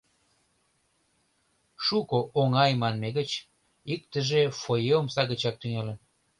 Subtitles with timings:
[1.85, 3.31] «Шуко оҥай» манме гыч
[3.93, 5.97] иктыже фойэ омса гычак тӱҥалын.